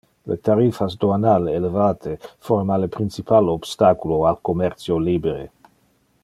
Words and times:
Le 0.29 0.35
tarifas 0.47 0.93
doanal 1.03 1.49
elevate 1.51 2.13
forma 2.47 2.79
le 2.85 2.89
principal 2.97 3.53
obstaculo 3.57 4.19
al 4.31 4.41
commercio 4.51 4.99
libere. 5.11 5.47